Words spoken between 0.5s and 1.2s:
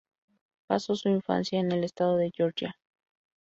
Pasó su